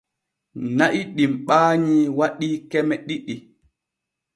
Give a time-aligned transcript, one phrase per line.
[0.77, 3.35] Na'i ɗim ɓaanyi waɗii keme ɗiɗi.